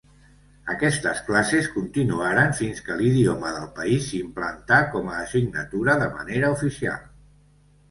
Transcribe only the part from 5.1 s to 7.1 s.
a assignatura de manera oficial.